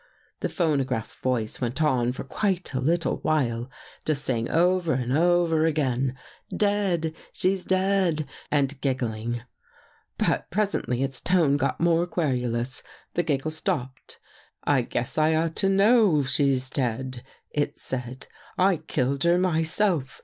[0.39, 3.69] The phonograph voice went on for quite a little while,
[4.03, 6.15] just saying over and over again
[6.49, 9.43] —'Dead 1 She's dead,' and giggling."
[10.27, 12.81] But presently its tone got more querulous.
[13.13, 14.19] The giggle stopped.'
[14.63, 16.69] I guess I ought to know 159 THE GHOST GIRL she's
[17.11, 18.25] dead,' it said.'
[18.57, 20.19] I killed her myself.